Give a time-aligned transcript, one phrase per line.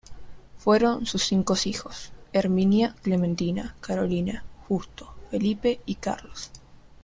[0.57, 6.49] Fueron sus cinco hijos, Herminia, Clementina, Carolina, Justo Felipe y Carlos.